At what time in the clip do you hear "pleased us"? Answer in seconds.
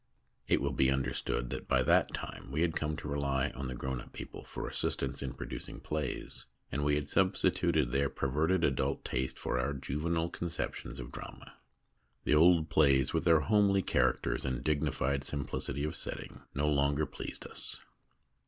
17.05-17.77